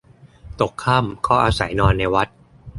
[0.59, 2.27] ตกค่ำก็อาศัยนอนในวัด